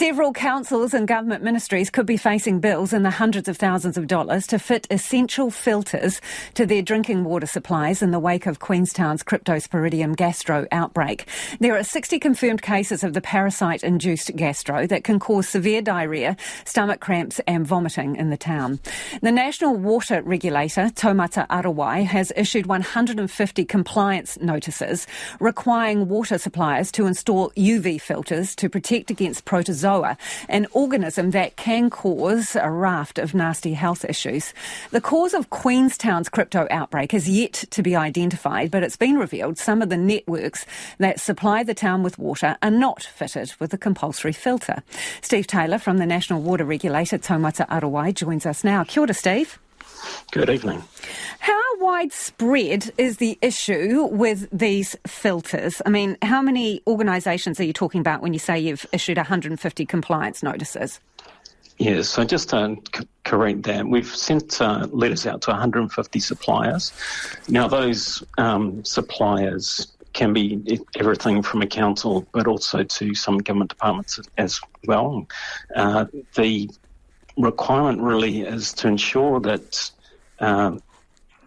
Several 0.00 0.32
councils 0.32 0.94
and 0.94 1.06
government 1.06 1.44
ministries 1.44 1.90
could 1.90 2.06
be 2.06 2.16
facing 2.16 2.58
bills 2.58 2.94
in 2.94 3.02
the 3.02 3.10
hundreds 3.10 3.48
of 3.48 3.58
thousands 3.58 3.98
of 3.98 4.06
dollars 4.06 4.46
to 4.46 4.58
fit 4.58 4.86
essential 4.90 5.50
filters 5.50 6.22
to 6.54 6.64
their 6.64 6.80
drinking 6.80 7.24
water 7.24 7.44
supplies 7.46 8.00
in 8.00 8.10
the 8.10 8.18
wake 8.18 8.46
of 8.46 8.60
Queenstown's 8.60 9.22
Cryptosporidium 9.22 10.16
gastro 10.16 10.66
outbreak. 10.72 11.28
There 11.60 11.76
are 11.76 11.84
60 11.84 12.18
confirmed 12.18 12.62
cases 12.62 13.04
of 13.04 13.12
the 13.12 13.20
parasite 13.20 13.84
induced 13.84 14.34
gastro 14.36 14.86
that 14.86 15.04
can 15.04 15.18
cause 15.18 15.46
severe 15.46 15.82
diarrhoea, 15.82 16.34
stomach 16.64 17.00
cramps, 17.00 17.38
and 17.46 17.66
vomiting 17.66 18.16
in 18.16 18.30
the 18.30 18.38
town. 18.38 18.80
The 19.20 19.32
National 19.32 19.76
Water 19.76 20.22
Regulator, 20.22 20.86
Taumata 20.94 21.46
Arowai, 21.48 22.06
has 22.06 22.32
issued 22.36 22.64
150 22.64 23.66
compliance 23.66 24.38
notices 24.40 25.06
requiring 25.40 26.08
water 26.08 26.38
suppliers 26.38 26.90
to 26.92 27.04
install 27.04 27.50
UV 27.50 28.00
filters 28.00 28.56
to 28.56 28.70
protect 28.70 29.10
against 29.10 29.44
protozoa 29.44 29.89
an 30.48 30.66
organism 30.72 31.32
that 31.32 31.56
can 31.56 31.90
cause 31.90 32.56
a 32.56 32.70
raft 32.70 33.18
of 33.18 33.34
nasty 33.34 33.74
health 33.74 34.04
issues. 34.04 34.54
The 34.90 35.00
cause 35.00 35.34
of 35.34 35.50
Queenstown's 35.50 36.28
crypto 36.28 36.66
outbreak 36.70 37.12
is 37.12 37.28
yet 37.28 37.64
to 37.70 37.82
be 37.82 37.96
identified, 37.96 38.70
but 38.70 38.82
it's 38.82 38.96
been 38.96 39.18
revealed 39.18 39.58
some 39.58 39.82
of 39.82 39.88
the 39.88 39.96
networks 39.96 40.64
that 40.98 41.20
supply 41.20 41.62
the 41.64 41.74
town 41.74 42.02
with 42.02 42.18
water 42.18 42.56
are 42.62 42.70
not 42.70 43.02
fitted 43.02 43.52
with 43.58 43.74
a 43.74 43.78
compulsory 43.78 44.32
filter. 44.32 44.82
Steve 45.22 45.46
Taylor 45.46 45.78
from 45.78 45.98
the 45.98 46.06
National 46.06 46.40
Water 46.40 46.64
Regulator, 46.64 47.18
Taumata 47.18 47.66
Arowai, 47.68 48.14
joins 48.14 48.46
us 48.46 48.62
now. 48.62 48.84
Kia 48.84 49.02
ora, 49.02 49.14
Steve. 49.14 49.58
Good 50.30 50.48
evening. 50.48 50.82
How 51.40 51.69
widespread 51.80 52.92
is 52.98 53.16
the 53.16 53.38
issue 53.40 54.04
with 54.12 54.48
these 54.52 54.94
filters? 55.06 55.80
I 55.84 55.88
mean, 55.88 56.18
how 56.22 56.42
many 56.42 56.82
organisations 56.86 57.58
are 57.58 57.64
you 57.64 57.72
talking 57.72 58.00
about 58.00 58.20
when 58.20 58.32
you 58.34 58.38
say 58.38 58.58
you've 58.60 58.86
issued 58.92 59.16
150 59.16 59.86
compliance 59.86 60.42
notices? 60.42 61.00
Yes, 61.78 62.10
so 62.10 62.24
just 62.24 62.50
to 62.50 62.76
correct 63.24 63.62
that, 63.62 63.86
we've 63.86 64.14
sent 64.14 64.60
uh, 64.60 64.86
letters 64.92 65.26
out 65.26 65.40
to 65.42 65.50
150 65.50 66.20
suppliers. 66.20 66.92
Now, 67.48 67.66
those 67.66 68.22
um, 68.36 68.84
suppliers 68.84 69.90
can 70.12 70.34
be 70.34 70.80
everything 70.96 71.42
from 71.42 71.62
a 71.62 71.66
council, 71.66 72.26
but 72.32 72.46
also 72.46 72.82
to 72.82 73.14
some 73.14 73.38
government 73.38 73.70
departments 73.70 74.20
as 74.36 74.60
well. 74.86 75.26
Uh, 75.74 76.04
the 76.34 76.68
requirement 77.38 78.02
really 78.02 78.42
is 78.42 78.74
to 78.74 78.88
ensure 78.88 79.40
that 79.40 79.90
um, 80.40 80.82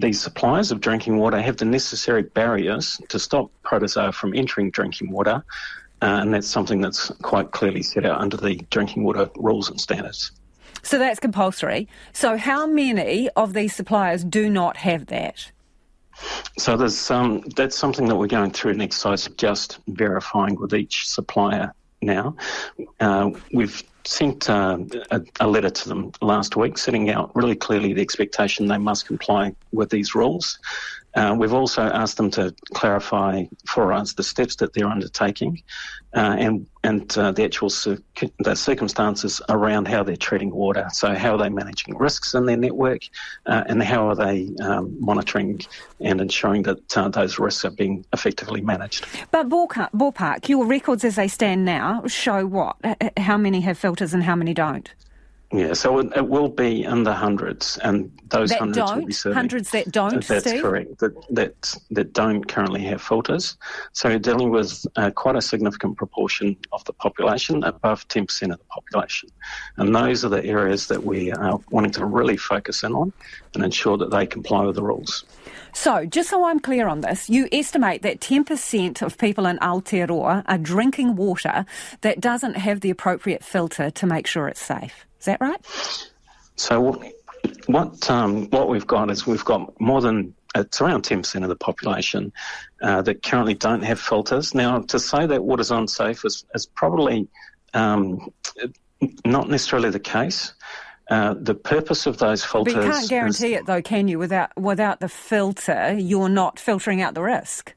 these 0.00 0.20
suppliers 0.20 0.70
of 0.70 0.80
drinking 0.80 1.18
water 1.18 1.40
have 1.40 1.56
the 1.56 1.64
necessary 1.64 2.22
barriers 2.22 3.00
to 3.08 3.18
stop 3.18 3.50
protozoa 3.62 4.12
from 4.12 4.34
entering 4.34 4.70
drinking 4.70 5.10
water, 5.10 5.44
uh, 6.02 6.18
and 6.20 6.32
that's 6.32 6.46
something 6.46 6.80
that's 6.80 7.10
quite 7.22 7.50
clearly 7.50 7.82
set 7.82 8.04
out 8.04 8.20
under 8.20 8.36
the 8.36 8.56
drinking 8.70 9.04
water 9.04 9.28
rules 9.36 9.70
and 9.70 9.80
standards. 9.80 10.32
So 10.82 10.98
that's 10.98 11.20
compulsory. 11.20 11.88
So 12.12 12.36
how 12.36 12.66
many 12.66 13.28
of 13.30 13.52
these 13.52 13.74
suppliers 13.74 14.24
do 14.24 14.48
not 14.48 14.76
have 14.78 15.06
that? 15.06 15.50
So 16.58 16.76
there's 16.76 17.10
um, 17.10 17.40
that's 17.56 17.76
something 17.76 18.08
that 18.08 18.16
we're 18.16 18.26
going 18.26 18.50
through 18.50 18.72
an 18.72 18.80
exercise 18.80 19.26
of 19.26 19.36
just 19.36 19.78
verifying 19.88 20.58
with 20.58 20.74
each 20.74 21.08
supplier 21.08 21.72
now. 22.02 22.36
Uh, 23.00 23.30
we've 23.52 23.82
sent 24.08 24.48
uh, 24.48 24.78
a, 25.10 25.20
a, 25.40 25.46
letter 25.46 25.68
to 25.68 25.88
them 25.88 26.10
last 26.22 26.56
week 26.56 26.78
setting 26.78 27.10
out 27.10 27.30
really 27.36 27.54
clearly 27.54 27.92
the 27.92 28.00
expectation 28.00 28.66
they 28.66 28.78
must 28.78 29.06
comply 29.06 29.54
with 29.72 29.90
these 29.90 30.14
rules. 30.14 30.58
Uh, 31.18 31.34
we've 31.34 31.52
also 31.52 31.82
asked 31.82 32.16
them 32.16 32.30
to 32.30 32.54
clarify 32.74 33.44
for 33.66 33.92
us 33.92 34.12
the 34.12 34.22
steps 34.22 34.56
that 34.56 34.72
they're 34.72 34.86
undertaking 34.86 35.60
uh, 36.14 36.36
and 36.38 36.66
and 36.84 37.18
uh, 37.18 37.32
the 37.32 37.44
actual 37.44 37.68
the 37.68 38.54
circumstances 38.54 39.42
around 39.48 39.88
how 39.88 40.02
they're 40.02 40.16
treating 40.16 40.50
water. 40.50 40.86
So 40.92 41.14
how 41.14 41.32
are 41.32 41.38
they 41.38 41.48
managing 41.48 41.98
risks 41.98 42.34
in 42.34 42.46
their 42.46 42.56
network, 42.56 43.02
uh, 43.46 43.64
and 43.66 43.82
how 43.82 44.08
are 44.08 44.14
they 44.14 44.48
um, 44.62 44.96
monitoring 45.00 45.60
and 46.00 46.20
ensuring 46.20 46.62
that 46.62 46.96
uh, 46.96 47.08
those 47.08 47.38
risks 47.38 47.64
are 47.64 47.70
being 47.70 48.04
effectively 48.12 48.60
managed. 48.60 49.04
But 49.32 49.48
ballpark, 49.48 49.90
ballpark, 49.92 50.48
your 50.48 50.64
records 50.66 51.04
as 51.04 51.16
they 51.16 51.28
stand 51.28 51.64
now 51.64 52.04
show 52.06 52.46
what? 52.46 52.76
How 53.16 53.36
many 53.36 53.60
have 53.62 53.76
filters 53.76 54.14
and 54.14 54.22
how 54.22 54.36
many 54.36 54.54
don't? 54.54 54.88
Yeah, 55.50 55.72
so 55.72 55.98
it, 56.00 56.12
it, 56.14 56.28
will 56.28 56.48
be 56.48 56.84
in 56.84 57.04
the 57.04 57.14
hundreds, 57.14 57.78
and 57.78 58.12
those 58.28 58.50
that 58.50 58.58
hundreds 58.58 58.76
don't? 58.76 58.98
will 58.98 59.06
be 59.06 59.12
serving. 59.14 59.34
Hundreds 59.34 59.70
that 59.70 59.90
don't. 59.90 60.26
That's 60.26 60.46
Steve? 60.46 60.60
correct. 60.60 60.98
That 60.98 61.14
that 61.30 61.78
that 61.90 62.12
don't 62.12 62.46
currently 62.46 62.82
have 62.82 63.00
filters. 63.00 63.56
So 63.94 64.18
dealing 64.18 64.50
with 64.50 64.84
uh, 64.96 65.10
quite 65.10 65.36
a 65.36 65.40
significant 65.40 65.96
proportion 65.96 66.54
of 66.72 66.84
the 66.84 66.92
population, 66.92 67.64
above 67.64 68.06
ten 68.08 68.26
percent 68.26 68.52
of 68.52 68.58
the 68.58 68.64
population, 68.66 69.30
and 69.78 69.94
those 69.94 70.22
are 70.22 70.28
the 70.28 70.44
areas 70.44 70.88
that 70.88 71.04
we 71.04 71.32
are 71.32 71.58
wanting 71.70 71.92
to 71.92 72.04
really 72.04 72.36
focus 72.36 72.82
in 72.82 72.92
on 72.92 73.10
and 73.54 73.64
ensure 73.64 73.96
that 73.96 74.10
they 74.10 74.26
comply 74.26 74.64
with 74.64 74.76
the 74.76 74.82
rules. 74.82 75.24
So, 75.72 76.04
just 76.04 76.28
so 76.28 76.44
I'm 76.44 76.60
clear 76.60 76.88
on 76.88 77.00
this, 77.00 77.30
you 77.30 77.48
estimate 77.52 78.02
that 78.02 78.20
10% 78.20 79.00
of 79.00 79.16
people 79.16 79.46
in 79.46 79.58
Aotearoa 79.58 80.42
are 80.46 80.58
drinking 80.58 81.16
water 81.16 81.64
that 82.02 82.20
doesn't 82.20 82.58
have 82.58 82.80
the 82.80 82.90
appropriate 82.90 83.42
filter 83.42 83.90
to 83.90 84.06
make 84.06 84.26
sure 84.26 84.48
it's 84.48 84.60
safe. 84.60 85.07
Is 85.18 85.24
that 85.26 85.40
right? 85.40 85.60
So 86.56 87.00
what 87.66 88.10
um, 88.10 88.48
what 88.50 88.68
we've 88.68 88.86
got 88.86 89.10
is 89.10 89.26
we've 89.26 89.44
got 89.44 89.80
more 89.80 90.00
than 90.00 90.34
it's 90.54 90.80
around 90.80 91.02
10% 91.04 91.42
of 91.42 91.48
the 91.48 91.56
population 91.56 92.32
uh, 92.82 93.02
that 93.02 93.22
currently 93.22 93.54
don't 93.54 93.82
have 93.82 94.00
filters. 94.00 94.54
Now, 94.54 94.80
to 94.80 94.98
say 94.98 95.26
that 95.26 95.44
water's 95.44 95.70
unsafe 95.70 96.24
is, 96.24 96.44
is 96.54 96.66
probably 96.66 97.28
um, 97.74 98.32
not 99.24 99.48
necessarily 99.48 99.90
the 99.90 100.00
case. 100.00 100.54
Uh, 101.10 101.34
the 101.40 101.54
purpose 101.54 102.06
of 102.06 102.18
those 102.18 102.44
filters. 102.44 102.74
But 102.74 102.84
you 102.84 102.90
can't 102.90 103.08
guarantee 103.08 103.54
is, 103.54 103.60
it, 103.60 103.66
though, 103.66 103.80
can 103.80 104.08
you? 104.08 104.18
Without 104.18 104.54
without 104.58 105.00
the 105.00 105.08
filter, 105.08 105.94
you're 105.98 106.28
not 106.28 106.58
filtering 106.58 107.00
out 107.00 107.14
the 107.14 107.22
risk. 107.22 107.74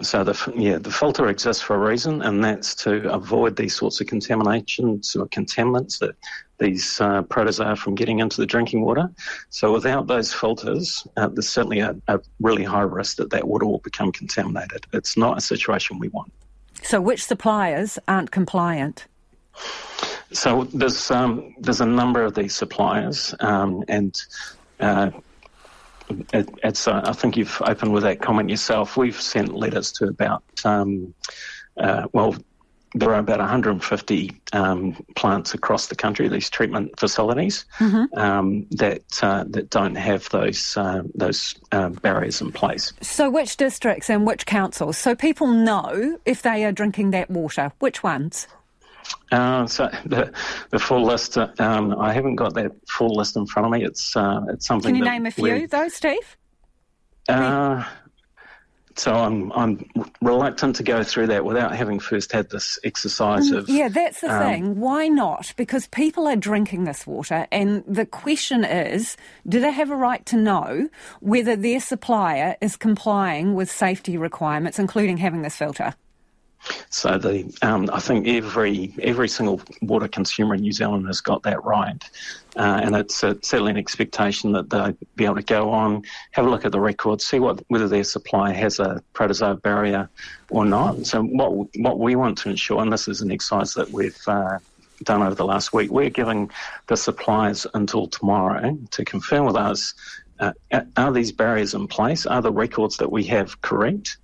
So 0.00 0.22
the 0.22 0.52
yeah 0.56 0.78
the 0.78 0.92
filter 0.92 1.26
exists 1.26 1.60
for 1.60 1.74
a 1.74 1.90
reason, 1.90 2.22
and 2.22 2.44
that's 2.44 2.76
to 2.76 3.10
avoid 3.12 3.56
these 3.56 3.74
sorts 3.74 4.00
of 4.00 4.06
contaminations 4.06 5.16
or 5.16 5.26
contaminants 5.26 5.98
that 5.98 6.14
these 6.58 7.00
uh, 7.00 7.22
protozoa 7.22 7.76
from 7.76 7.94
getting 7.94 8.18
into 8.18 8.40
the 8.40 8.46
drinking 8.46 8.82
water. 8.82 9.08
So 9.50 9.72
without 9.72 10.06
those 10.06 10.32
filters, 10.32 11.06
uh, 11.16 11.28
there's 11.28 11.48
certainly 11.48 11.80
a, 11.80 11.96
a 12.08 12.20
really 12.40 12.64
high 12.64 12.82
risk 12.82 13.16
that 13.16 13.30
that 13.30 13.46
water 13.46 13.66
will 13.66 13.78
become 13.78 14.12
contaminated. 14.12 14.86
It's 14.92 15.16
not 15.16 15.38
a 15.38 15.40
situation 15.40 15.98
we 15.98 16.08
want. 16.08 16.32
So 16.82 17.00
which 17.00 17.24
suppliers 17.24 17.98
aren't 18.08 18.30
compliant? 18.30 19.06
So 20.32 20.64
there's 20.64 21.10
um, 21.10 21.54
there's 21.58 21.80
a 21.80 21.86
number 21.86 22.22
of 22.22 22.34
these 22.34 22.54
suppliers, 22.54 23.34
um, 23.40 23.82
and 23.88 24.20
uh, 24.78 25.10
it, 26.32 26.48
it's 26.62 26.86
uh, 26.86 27.02
I 27.04 27.12
think 27.12 27.36
you've 27.36 27.60
opened 27.64 27.92
with 27.92 28.02
that 28.02 28.20
comment 28.20 28.50
yourself. 28.50 28.96
We've 28.96 29.20
sent 29.20 29.54
letters 29.54 29.90
to 29.92 30.06
about 30.06 30.44
um, 30.64 31.14
uh, 31.78 32.06
well 32.12 32.36
there 32.94 33.10
are 33.10 33.18
about 33.18 33.38
150 33.38 34.40
um, 34.52 34.94
plants 35.14 35.54
across 35.54 35.88
the 35.88 35.96
country, 35.96 36.28
these 36.28 36.48
treatment 36.48 36.98
facilities 36.98 37.64
mm-hmm. 37.78 38.18
um, 38.18 38.66
that 38.70 39.22
uh, 39.22 39.44
that 39.48 39.70
don't 39.70 39.94
have 39.94 40.28
those 40.30 40.76
uh, 40.76 41.02
those 41.14 41.54
uh, 41.72 41.90
barriers 41.90 42.40
in 42.40 42.52
place. 42.52 42.92
So, 43.00 43.30
which 43.30 43.56
districts 43.56 44.08
and 44.08 44.26
which 44.26 44.46
councils? 44.46 44.96
So 44.96 45.14
people 45.14 45.46
know 45.46 46.18
if 46.24 46.42
they 46.42 46.64
are 46.64 46.72
drinking 46.72 47.10
that 47.10 47.30
water. 47.30 47.72
Which 47.78 48.02
ones? 48.02 48.46
Uh, 49.30 49.66
so 49.66 49.88
the, 50.04 50.32
the 50.70 50.78
full 50.78 51.02
list, 51.02 51.36
uh, 51.38 51.48
um, 51.58 51.98
I 51.98 52.12
haven't 52.12 52.36
got 52.36 52.54
that 52.54 52.72
full 52.88 53.14
list 53.14 53.36
in 53.36 53.46
front 53.46 53.66
of 53.66 53.72
me. 53.72 53.84
It's 53.84 54.16
uh, 54.16 54.40
it's 54.48 54.66
something. 54.66 54.94
Can 54.94 54.96
you 54.96 55.04
name 55.04 55.26
a 55.26 55.30
few, 55.30 55.66
though, 55.66 55.88
Steve? 55.88 56.36
Uh, 57.28 57.84
so 58.98 59.12
I'm 59.14 59.52
I'm 59.52 59.88
reluctant 60.20 60.76
to 60.76 60.82
go 60.82 61.02
through 61.02 61.28
that 61.28 61.44
without 61.44 61.74
having 61.74 62.00
first 62.00 62.32
had 62.32 62.50
this 62.50 62.78
exercise 62.84 63.50
mm, 63.50 63.58
of 63.58 63.68
yeah. 63.68 63.88
That's 63.88 64.20
the 64.20 64.34
um, 64.34 64.42
thing. 64.42 64.80
Why 64.80 65.08
not? 65.08 65.52
Because 65.56 65.86
people 65.88 66.26
are 66.26 66.36
drinking 66.36 66.84
this 66.84 67.06
water, 67.06 67.46
and 67.52 67.84
the 67.86 68.06
question 68.06 68.64
is, 68.64 69.16
do 69.48 69.60
they 69.60 69.72
have 69.72 69.90
a 69.90 69.96
right 69.96 70.24
to 70.26 70.36
know 70.36 70.88
whether 71.20 71.56
their 71.56 71.80
supplier 71.80 72.56
is 72.60 72.76
complying 72.76 73.54
with 73.54 73.70
safety 73.70 74.16
requirements, 74.16 74.78
including 74.78 75.16
having 75.18 75.42
this 75.42 75.56
filter? 75.56 75.94
So 76.90 77.18
the 77.18 77.52
um, 77.62 77.88
I 77.92 78.00
think 78.00 78.26
every 78.26 78.94
every 79.02 79.28
single 79.28 79.60
water 79.82 80.08
consumer 80.08 80.54
in 80.54 80.62
New 80.62 80.72
Zealand 80.72 81.06
has 81.06 81.20
got 81.20 81.42
that 81.44 81.62
right, 81.64 82.02
uh, 82.56 82.80
and 82.82 82.94
it's, 82.96 83.16
certainly 83.16 83.70
an 83.70 83.76
expectation 83.76 84.52
that 84.52 84.70
they'll 84.70 84.96
be 85.16 85.24
able 85.24 85.36
to 85.36 85.42
go 85.42 85.70
on, 85.70 86.02
have 86.32 86.46
a 86.46 86.50
look 86.50 86.64
at 86.64 86.72
the 86.72 86.80
records, 86.80 87.26
see 87.26 87.38
what 87.38 87.62
whether 87.68 87.88
their 87.88 88.04
supply 88.04 88.52
has 88.52 88.78
a 88.78 89.02
protozoa 89.12 89.56
barrier 89.56 90.08
or 90.50 90.64
not. 90.64 91.06
So 91.06 91.22
what 91.22 91.68
what 91.76 91.98
we 91.98 92.16
want 92.16 92.38
to 92.38 92.50
ensure, 92.50 92.82
and 92.82 92.92
this 92.92 93.08
is 93.08 93.20
an 93.20 93.30
exercise 93.30 93.74
that 93.74 93.90
we've 93.90 94.20
uh, 94.26 94.58
done 95.04 95.22
over 95.22 95.34
the 95.34 95.44
last 95.44 95.72
week, 95.72 95.90
we're 95.90 96.10
giving 96.10 96.50
the 96.86 96.96
suppliers 96.96 97.66
until 97.74 98.06
tomorrow 98.06 98.76
to 98.90 99.04
confirm 99.04 99.46
with 99.46 99.56
us 99.56 99.94
uh, 100.40 100.52
are 100.96 101.12
these 101.12 101.32
barriers 101.32 101.74
in 101.74 101.88
place? 101.88 102.26
Are 102.26 102.42
the 102.42 102.52
records 102.52 102.96
that 102.98 103.10
we 103.10 103.24
have 103.24 103.60
correct? 103.60 104.18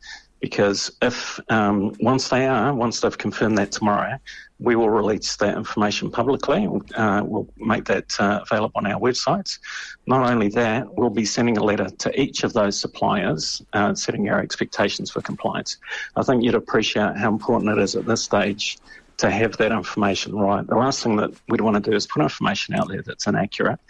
Because 0.44 0.94
if 1.00 1.40
um, 1.48 1.94
once 2.00 2.28
they 2.28 2.46
are, 2.46 2.74
once 2.74 3.00
they've 3.00 3.16
confirmed 3.16 3.56
that 3.56 3.72
tomorrow, 3.72 4.18
we 4.58 4.76
will 4.76 4.90
release 4.90 5.36
that 5.36 5.56
information 5.56 6.10
publicly. 6.10 6.68
Uh, 6.94 7.22
we'll 7.24 7.48
make 7.56 7.86
that 7.86 8.04
uh, 8.20 8.40
available 8.42 8.72
on 8.74 8.86
our 8.86 9.00
websites. 9.00 9.58
Not 10.06 10.30
only 10.30 10.48
that, 10.50 10.94
we'll 10.96 11.08
be 11.08 11.24
sending 11.24 11.56
a 11.56 11.64
letter 11.64 11.88
to 11.88 12.20
each 12.20 12.44
of 12.44 12.52
those 12.52 12.78
suppliers, 12.78 13.62
uh, 13.72 13.94
setting 13.94 14.28
our 14.28 14.38
expectations 14.38 15.10
for 15.10 15.22
compliance. 15.22 15.78
I 16.14 16.22
think 16.22 16.44
you'd 16.44 16.54
appreciate 16.54 17.16
how 17.16 17.30
important 17.30 17.78
it 17.78 17.82
is 17.82 17.96
at 17.96 18.04
this 18.04 18.22
stage 18.22 18.76
to 19.16 19.30
have 19.30 19.56
that 19.56 19.72
information 19.72 20.34
right. 20.34 20.66
The 20.66 20.76
last 20.76 21.02
thing 21.02 21.16
that 21.16 21.30
we'd 21.48 21.62
want 21.62 21.82
to 21.82 21.90
do 21.90 21.96
is 21.96 22.06
put 22.06 22.20
information 22.20 22.74
out 22.74 22.88
there 22.88 23.00
that's 23.00 23.26
inaccurate 23.26 23.80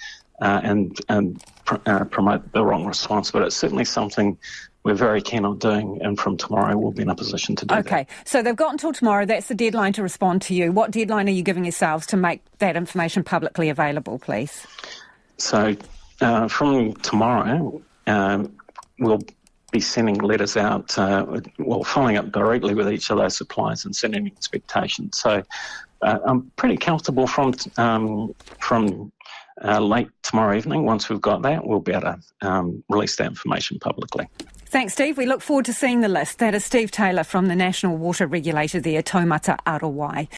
uh, 0.40 0.60
and, 0.62 0.98
and 1.08 1.42
pr- 1.64 1.76
uh, 1.86 2.04
promote 2.04 2.52
the 2.52 2.64
wrong 2.64 2.86
response. 2.86 3.30
But 3.30 3.42
it's 3.42 3.56
certainly 3.56 3.84
something 3.84 4.38
we're 4.84 4.94
very 4.94 5.22
keen 5.22 5.44
on 5.46 5.58
doing, 5.58 6.00
and 6.02 6.18
from 6.18 6.36
tomorrow 6.36 6.76
we'll 6.76 6.92
be 6.92 7.02
in 7.02 7.08
a 7.08 7.14
position 7.14 7.56
to 7.56 7.64
do 7.64 7.74
okay. 7.74 7.82
that. 7.82 7.92
Okay, 7.92 8.06
so 8.24 8.42
they've 8.42 8.54
got 8.54 8.72
until 8.72 8.92
tomorrow. 8.92 9.24
That's 9.24 9.48
the 9.48 9.54
deadline 9.54 9.94
to 9.94 10.02
respond 10.02 10.42
to 10.42 10.54
you. 10.54 10.72
What 10.72 10.90
deadline 10.90 11.26
are 11.28 11.32
you 11.32 11.42
giving 11.42 11.64
yourselves 11.64 12.06
to 12.08 12.16
make 12.16 12.42
that 12.58 12.76
information 12.76 13.24
publicly 13.24 13.70
available, 13.70 14.18
please? 14.18 14.66
So 15.38 15.74
uh, 16.20 16.48
from 16.48 16.92
tomorrow, 16.94 17.80
um, 18.06 18.54
we'll 18.98 19.22
be 19.72 19.80
sending 19.80 20.18
letters 20.18 20.56
out, 20.56 20.96
uh, 20.98 21.40
well, 21.58 21.82
following 21.82 22.16
up 22.16 22.30
directly 22.30 22.74
with 22.74 22.88
each 22.92 23.10
of 23.10 23.16
those 23.16 23.36
suppliers 23.36 23.84
and 23.86 23.96
sending 23.96 24.26
expectations. 24.26 25.18
So 25.18 25.42
uh, 26.02 26.18
I'm 26.24 26.50
pretty 26.56 26.76
comfortable 26.76 27.26
from 27.26 27.54
um, 27.78 28.34
from 28.60 29.10
uh, 29.62 29.80
late 29.80 30.08
tomorrow 30.22 30.56
evening. 30.56 30.84
Once 30.84 31.08
we've 31.08 31.20
got 31.20 31.42
that, 31.42 31.66
we'll 31.66 31.80
be 31.80 31.92
able 31.92 32.02
to 32.02 32.20
um, 32.40 32.82
release 32.88 33.16
that 33.16 33.26
information 33.26 33.78
publicly. 33.78 34.28
Thanks, 34.66 34.94
Steve. 34.94 35.16
We 35.16 35.26
look 35.26 35.40
forward 35.40 35.66
to 35.66 35.72
seeing 35.72 36.00
the 36.00 36.08
list. 36.08 36.40
That 36.40 36.52
is 36.52 36.64
Steve 36.64 36.90
Taylor 36.90 37.22
from 37.22 37.46
the 37.46 37.54
National 37.54 37.96
Water 37.96 38.26
Regulator 38.26 38.80
there, 38.80 39.02
Taumata 39.02 39.56
Arowai. 39.66 40.26